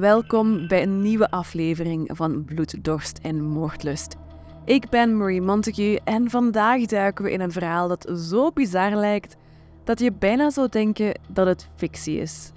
[0.00, 4.16] Welkom bij een nieuwe aflevering van Bloed, Dorst en Moordlust.
[4.64, 9.36] Ik ben Marie Montague en vandaag duiken we in een verhaal dat zo bizar lijkt
[9.84, 12.52] dat je bijna zou denken dat het fictie is.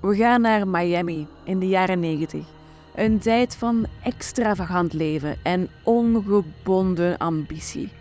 [0.00, 2.46] We gaan naar Miami in de jaren 90.
[2.94, 7.92] Een tijd van extravagant leven en ongebonden ambitie.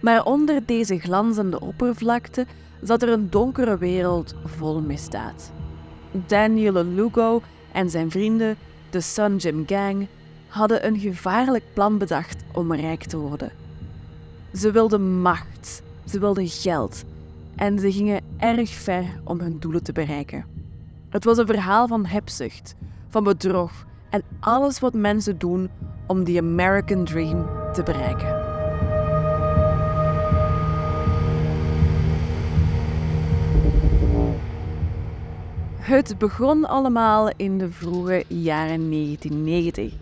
[0.00, 2.46] Maar onder deze glanzende oppervlakte
[2.82, 5.52] zat er een donkere wereld vol misdaad.
[6.26, 7.42] Daniel Lugo
[7.76, 8.56] en zijn vrienden,
[8.90, 10.06] de Sun Gym Gang,
[10.48, 13.52] hadden een gevaarlijk plan bedacht om rijk te worden.
[14.54, 17.04] Ze wilden macht, ze wilden geld
[17.56, 20.44] en ze gingen erg ver om hun doelen te bereiken.
[21.08, 22.74] Het was een verhaal van hebzucht,
[23.08, 25.68] van bedrog en alles wat mensen doen
[26.06, 28.35] om die American Dream te bereiken.
[35.86, 39.92] Het begon allemaal in de vroege jaren 1990.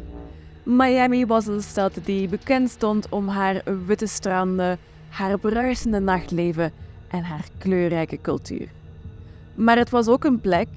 [0.62, 6.72] Miami was een stad die bekend stond om haar witte stranden, haar bruisende nachtleven
[7.08, 8.68] en haar kleurrijke cultuur.
[9.54, 10.68] Maar het was ook een plek,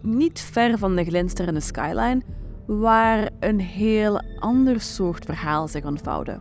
[0.00, 2.22] niet ver van de glinsterende skyline,
[2.66, 6.40] waar een heel ander soort verhaal zich ontvouwde.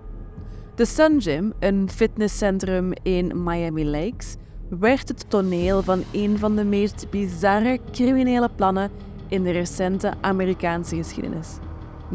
[0.76, 4.36] De Sun Gym, een fitnesscentrum in Miami Lakes,
[4.70, 8.92] werd het toneel van een van de meest bizarre criminele plannen
[9.28, 11.58] in de recente Amerikaanse geschiedenis.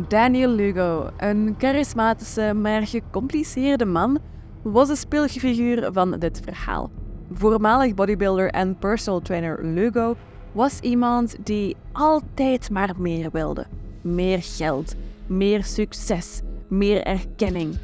[0.09, 4.19] Daniel Lugo, een charismatische maar gecompliceerde man,
[4.63, 6.91] was de speelfiguur van dit verhaal.
[7.33, 10.17] Voormalig bodybuilder en personal trainer Lugo
[10.53, 13.67] was iemand die altijd maar meer wilde.
[14.03, 14.95] Meer geld,
[15.27, 17.77] meer succes, meer erkenning.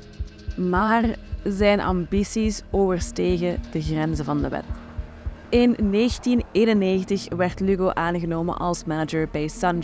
[0.58, 1.04] Maar
[1.44, 4.64] zijn ambities overstegen de grenzen van de wet.
[5.48, 9.82] In 1991 werd Lugo aangenomen als manager bij Sun.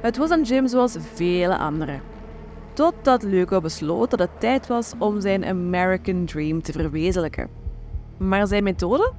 [0.00, 1.98] Het was een gym zoals vele andere.
[2.72, 7.48] Totdat Lugo besloot dat het tijd was om zijn American Dream te verwezenlijken.
[8.16, 9.12] Maar zijn methode?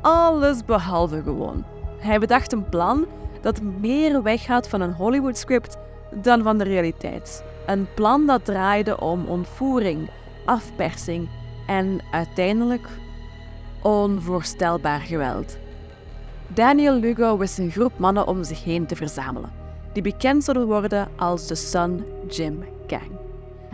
[0.00, 1.64] Alles behalve gewoon.
[1.98, 3.06] Hij bedacht een plan
[3.40, 5.76] dat meer weggaat van een Hollywood script
[6.14, 7.44] dan van de realiteit.
[7.66, 10.10] Een plan dat draaide om ontvoering,
[10.44, 11.28] afpersing
[11.66, 12.88] en uiteindelijk
[13.82, 15.58] onvoorstelbaar geweld.
[16.48, 19.52] Daniel Lugo wist een groep mannen om zich heen te verzamelen,
[19.92, 23.10] die bekend zouden worden als de Sun Gym Gang.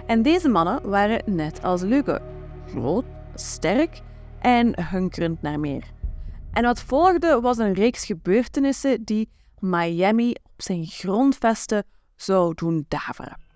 [0.06, 2.19] En deze mannen waren net als Lugo,
[2.70, 4.00] groot, sterk
[4.41, 5.84] en hunkerend naar meer.
[6.53, 9.28] En wat volgde was een reeks gebeurtenissen die
[9.59, 11.84] Miami op zijn grondvesten
[12.16, 13.47] zou doen daveren.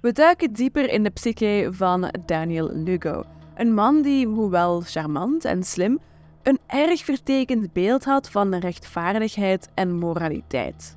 [0.00, 3.24] We duiken dieper in de psyche van Daniel Lugo,
[3.56, 5.98] een man die, hoewel charmant en slim,
[6.42, 10.96] een erg vertekend beeld had van rechtvaardigheid en moraliteit.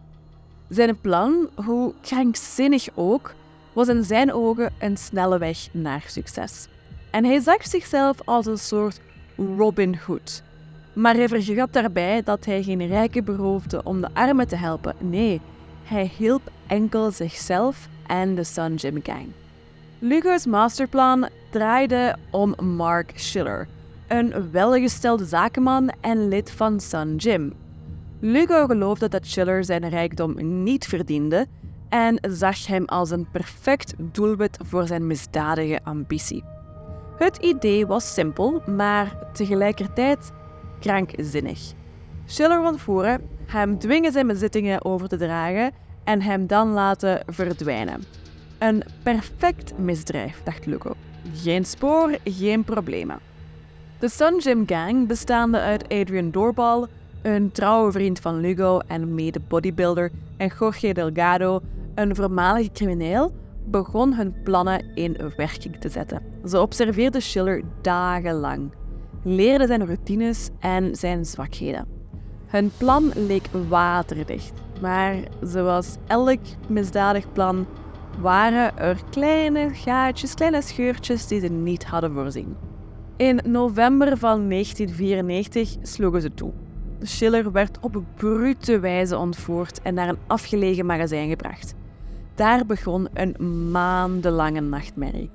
[0.70, 3.34] Zijn plan, hoe krankzinnig ook,
[3.74, 6.68] was in zijn ogen een snelle weg naar succes.
[7.12, 9.02] En hij zag zichzelf als een soort
[9.58, 10.44] Robin Hood.
[10.94, 14.96] Maar hij vergat daarbij dat hij geen rijken beroofde om de armen te helpen.
[15.00, 15.42] Nee,
[15.84, 19.28] hij hielp enkel zichzelf en de Sun Gym Gang.
[20.00, 23.68] Lugo's masterplan draaide om Mark Schiller,
[24.08, 27.54] een welgestelde zakenman en lid van Sun Gym.
[28.20, 31.48] Lugo geloofde dat Schiller zijn rijkdom niet verdiende
[31.90, 36.44] en zag hem als een perfect doelwit voor zijn misdadige ambitie.
[37.18, 40.32] Het idee was simpel, maar tegelijkertijd
[40.80, 41.60] krankzinnig.
[42.26, 45.72] Schiller ontvoeren, hem dwingen zijn bezittingen over te dragen
[46.04, 48.04] en hem dan laten verdwijnen.
[48.58, 50.94] Een perfect misdrijf, dacht Lugo.
[51.34, 53.20] Geen spoor, geen problemen.
[54.00, 56.88] De Sun Gym Gang, bestaande uit Adrian Doorbal,
[57.22, 61.62] een trouwe vriend van Lugo en mede-bodybuilder, en Jorge Delgado,
[61.96, 63.34] een voormalige crimineel,
[63.66, 66.22] begon hun plannen in werking te zetten.
[66.46, 68.72] Ze observeerden Schiller dagenlang,
[69.24, 71.88] leerden zijn routines en zijn zwakheden.
[72.48, 77.66] Hun plan leek waterdicht, maar zoals elk misdadig plan
[78.20, 82.56] waren er kleine gaatjes, kleine scheurtjes die ze niet hadden voorzien.
[83.18, 86.52] In november van 1994 sloegen ze toe.
[87.02, 91.74] Schiller werd op brute wijze ontvoerd en naar een afgelegen magazijn gebracht.
[92.36, 95.30] Daar begon een maandenlange nachtmerrie.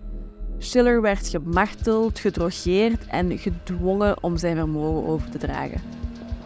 [0.58, 5.80] Schiller werd gemarteld, gedrogeerd en gedwongen om zijn vermogen over te dragen.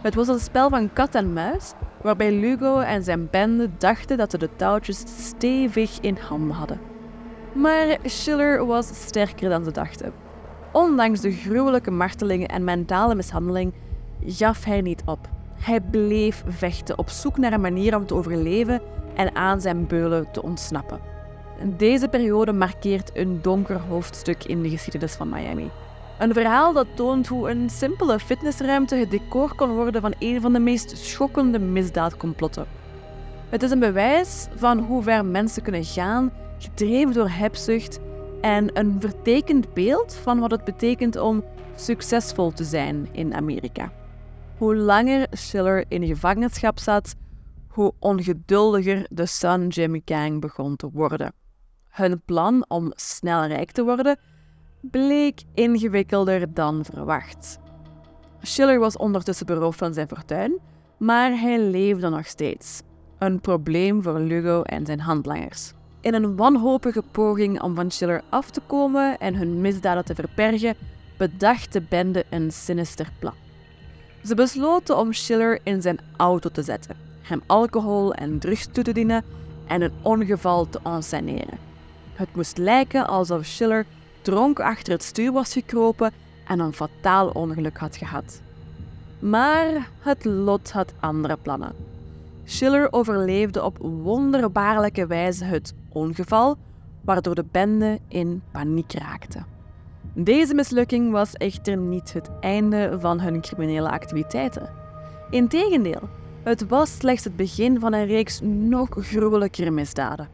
[0.02, 1.72] Het was een spel van kat en muis,
[2.02, 6.80] waarbij Lugo en zijn bende dachten dat ze de touwtjes stevig in handen hadden.
[7.52, 10.12] Maar Schiller was sterker dan ze dachten.
[10.72, 13.72] Ondanks de gruwelijke martelingen en mentale mishandeling
[14.26, 15.28] gaf hij niet op.
[15.54, 18.80] Hij bleef vechten op zoek naar een manier om te overleven
[19.14, 21.00] en aan zijn beulen te ontsnappen.
[21.76, 25.70] Deze periode markeert een donker hoofdstuk in de geschiedenis van Miami.
[26.20, 30.52] Een verhaal dat toont hoe een simpele fitnessruimte het decor kon worden van een van
[30.52, 32.66] de meest schokkende misdaadcomplotten.
[33.48, 37.98] Het is een bewijs van hoe ver mensen kunnen gaan, gedreven door hebzucht
[38.40, 41.44] en een vertekend beeld van wat het betekent om
[41.76, 43.92] succesvol te zijn in Amerika.
[44.56, 47.14] Hoe langer Schiller in gevangenschap zat,
[47.68, 51.32] hoe ongeduldiger de Sun Jim Gang begon te worden.
[51.88, 54.18] Hun plan om snel rijk te worden
[54.80, 57.58] bleek ingewikkelder dan verwacht.
[58.42, 60.58] Schiller was ondertussen beroofd van zijn fortuin,
[60.96, 62.82] maar hij leefde nog steeds.
[63.18, 65.72] Een probleem voor Lugo en zijn handlangers.
[66.00, 70.76] In een wanhopige poging om van Schiller af te komen en hun misdaden te verbergen,
[71.18, 73.34] bedacht de bende een sinister plan.
[74.24, 78.92] Ze besloten om Schiller in zijn auto te zetten, hem alcohol en drugs toe te
[78.92, 79.24] dienen
[79.66, 81.58] en een ongeval te enceneren.
[82.12, 83.86] Het moest lijken alsof Schiller
[84.22, 86.12] dronken achter het stuur was gekropen
[86.46, 88.40] en een fataal ongeluk had gehad.
[89.18, 91.72] Maar het lot had andere plannen.
[92.44, 96.56] Schiller overleefde op wonderbaarlijke wijze het ongeval,
[97.00, 99.42] waardoor de bende in paniek raakte.
[100.12, 104.70] Deze mislukking was echter niet het einde van hun criminele activiteiten.
[105.30, 106.08] Integendeel,
[106.42, 110.28] het was slechts het begin van een reeks nog gruwelijkere misdaden.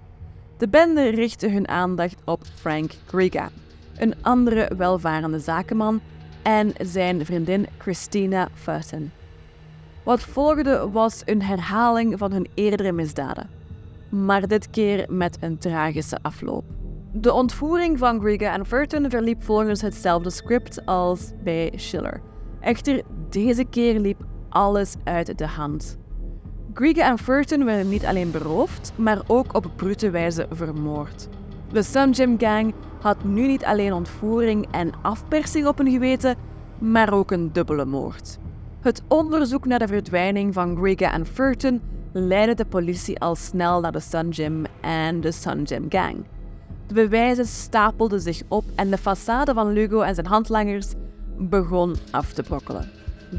[0.59, 3.49] De bende richtte hun aandacht op Frank Griga,
[3.99, 6.01] een andere welvarende zakenman,
[6.43, 9.13] en zijn vriendin Christina Fussen.
[10.03, 13.51] Wat volgde was een herhaling van hun eerdere misdaden,
[14.09, 16.65] maar dit keer met een tragische afloop.
[17.13, 22.21] De ontvoering van Griga en Furton verliep volgens hetzelfde script als bij Schiller.
[22.61, 25.99] Echter, deze keer liep alles uit de hand.
[26.75, 31.29] Griga en Furton werden niet alleen beroofd, maar ook op brute wijze vermoord.
[31.73, 36.37] De Sun Jim Gang had nu niet alleen ontvoering en afpersing op hun geweten,
[36.79, 38.39] maar ook een dubbele moord.
[38.81, 41.81] Het onderzoek naar de verdwijning van Griga en Furton
[42.13, 46.25] leidde de politie al snel naar de Sun Jim en de Sun Jim Gang.
[46.87, 50.87] De bewijzen stapelden zich op en de façade van Lugo en zijn handlangers
[51.37, 52.91] begon af te brokkelen.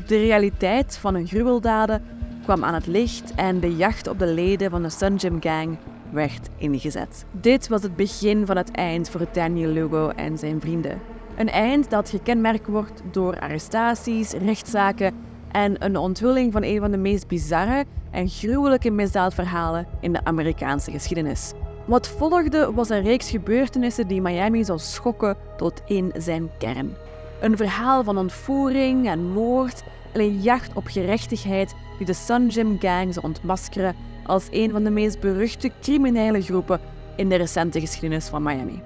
[0.07, 2.03] De realiteit van hun gruweldaden
[2.43, 5.77] kwam aan het licht en de jacht op de leden van de Sun Jim Gang
[6.11, 7.25] werd ingezet.
[7.31, 11.01] Dit was het begin van het eind voor Daniel Lugo en zijn vrienden.
[11.37, 15.13] Een eind dat gekenmerkt wordt door arrestaties, rechtszaken
[15.51, 20.91] en een onthulling van een van de meest bizarre en gruwelijke misdaadverhalen in de Amerikaanse
[20.91, 21.53] geschiedenis.
[21.85, 26.95] Wat volgde was een reeks gebeurtenissen die Miami zou schokken tot in zijn kern.
[27.41, 29.83] Een verhaal van ontvoering en moord
[30.13, 33.95] en een jacht op gerechtigheid die de Sun Jim Gang zou ontmaskeren
[34.27, 36.79] als een van de meest beruchte criminele groepen
[37.15, 38.81] in de recente geschiedenis van Miami.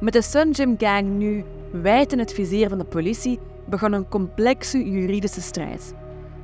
[0.00, 3.38] Met de Sun Jim Gang nu wijd in het vizier van de politie
[3.68, 5.94] begon een complexe juridische strijd.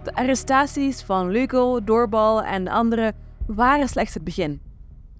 [0.02, 3.14] De arrestaties van Lugo, Doorbal en anderen
[3.46, 4.60] waren slechts het begin.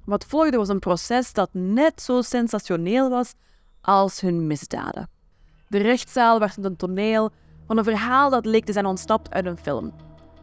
[0.05, 3.35] Wat volgde was een proces dat net zo sensationeel was
[3.81, 5.09] als hun misdaden.
[5.69, 7.31] De rechtszaal werd een toneel
[7.67, 9.93] van een verhaal dat leek te zijn ontsnapt uit een film.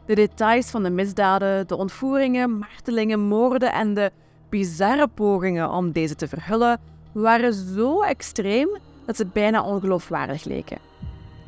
[0.10, 4.12] De details van de misdaden, de ontvoeringen, martelingen, moorden en de
[4.50, 6.80] bizarre pogingen om deze te verhullen
[7.12, 8.70] waren zo extreem
[9.06, 10.78] dat ze bijna ongeloofwaardig leken.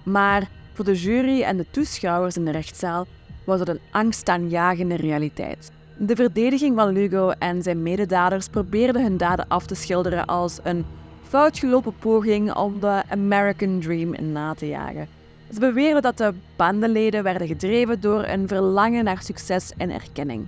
[0.03, 3.05] Maar voor de jury en de toeschouwers in de rechtszaal
[3.45, 5.71] was het een angstaanjagende realiteit.
[5.97, 10.85] De verdediging van Lugo en zijn mededaders probeerden hun daden af te schilderen als een
[11.27, 15.20] foutgelopen poging om de American Dream na te jagen.
[15.53, 20.47] Ze beweerden dat de bandenleden werden gedreven door een verlangen naar succes en erkenning,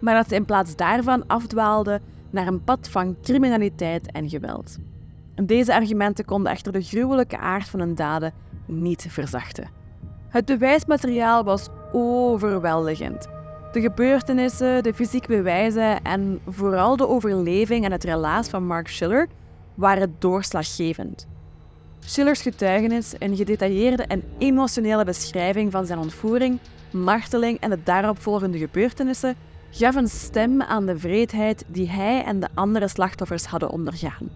[0.00, 4.78] maar dat ze in plaats daarvan afdwaalden naar een pad van criminaliteit en geweld.
[5.34, 8.32] Deze argumenten konden echter de gruwelijke aard van hun daden
[8.66, 9.70] niet verzachten.
[10.28, 13.28] Het bewijsmateriaal was overweldigend.
[13.72, 19.28] De gebeurtenissen, de fysieke bewijzen en vooral de overleving en het relaas van Mark Schiller
[19.74, 21.26] waren doorslaggevend.
[22.04, 26.58] Schillers getuigenis, een gedetailleerde en emotionele beschrijving van zijn ontvoering,
[26.90, 29.36] marteling en de daaropvolgende gebeurtenissen,
[29.70, 34.30] gaf een stem aan de vreedheid die hij en de andere slachtoffers hadden ondergaan.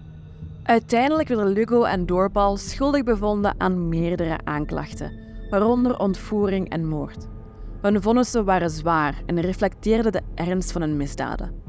[0.62, 5.12] Uiteindelijk werden Lugo en Doorbal schuldig bevonden aan meerdere aanklachten,
[5.50, 7.26] waaronder ontvoering en moord.
[7.80, 11.65] Hun vonnissen waren zwaar en reflecteerden de ernst van hun misdaden.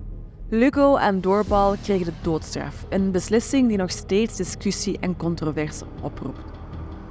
[0.49, 6.39] Lugo en Doorbal kregen de doodstraf, een beslissing die nog steeds discussie en controverse oproept.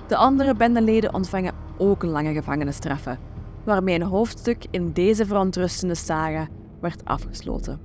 [0.09, 3.19] De andere bendeleden ontvangen ook lange gevangenisstraffen.
[3.64, 6.49] waarmee een hoofdstuk in deze verontrustende saga
[6.81, 7.81] werd afgesloten.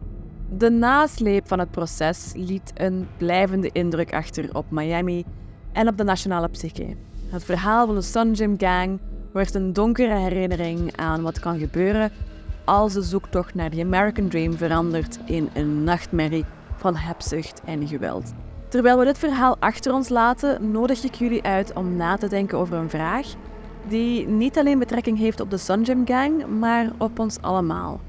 [0.57, 5.25] De nasleep van het proces liet een blijvende indruk achter op Miami
[5.71, 6.95] en op de nationale psyche.
[7.29, 8.99] Het verhaal van de Sun Gym Gang
[9.33, 12.11] werd een donkere herinnering aan wat kan gebeuren
[12.63, 18.33] als de zoektocht naar de American Dream verandert in een nachtmerrie van hebzucht en geweld.
[18.67, 22.57] Terwijl we dit verhaal achter ons laten, nodig ik jullie uit om na te denken
[22.57, 23.27] over een vraag
[23.87, 27.99] die niet alleen betrekking heeft op de Sun Gang, maar op ons allemaal.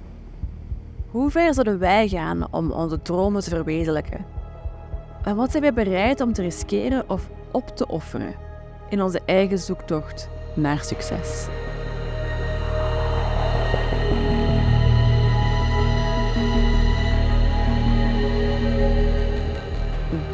[1.10, 4.24] Hoe ver zullen wij gaan om onze dromen te verwezenlijken?
[5.24, 8.34] En wat zijn wij bereid om te riskeren of op te offeren
[8.88, 11.46] in onze eigen zoektocht naar succes?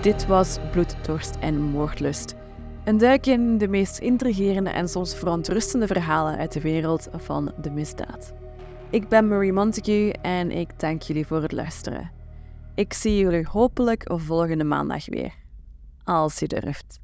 [0.03, 2.35] Dit was Bloeddorst en Moordlust.
[2.85, 7.71] Een duik in de meest intrigerende en soms verontrustende verhalen uit de wereld van de
[7.71, 8.33] misdaad.
[8.91, 12.11] Ik ben Marie Montague en ik dank jullie voor het luisteren.
[12.75, 15.35] Ik zie jullie hopelijk volgende maandag weer.
[16.05, 17.01] Als je durft.